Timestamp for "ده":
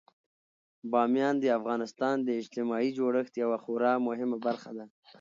4.77-4.85